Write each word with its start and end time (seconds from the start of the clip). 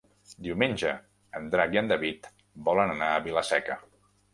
Diumenge 0.47 0.93
en 1.41 1.47
Drac 1.57 1.77
i 1.79 1.83
en 1.85 1.95
David 1.95 2.33
volen 2.71 2.99
anar 2.99 3.15
a 3.21 3.25
Vila-seca. 3.31 3.83